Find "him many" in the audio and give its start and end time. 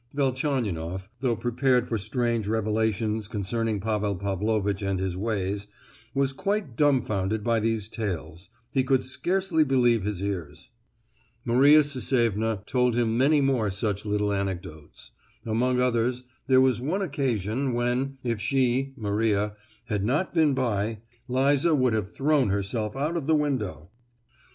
12.95-13.41